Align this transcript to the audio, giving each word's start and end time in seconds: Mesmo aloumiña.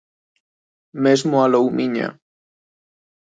Mesmo 1.03 1.35
aloumiña. 1.43 2.07